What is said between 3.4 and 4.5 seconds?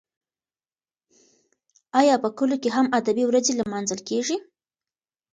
لمانځل کیږي؟